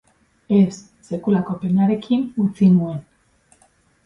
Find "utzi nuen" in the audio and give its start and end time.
2.47-2.99